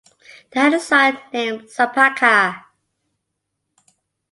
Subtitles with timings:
[0.49, 2.63] They had a son named Sapaca.